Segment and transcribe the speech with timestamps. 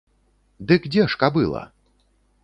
[0.71, 1.61] Дык дзе ж кабыла?